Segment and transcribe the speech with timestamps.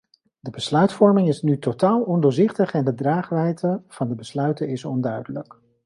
[0.39, 5.55] De besluitvorming is nu totaal ondoorzichtig en de draagwijdte van de besluiten is onduidelijk.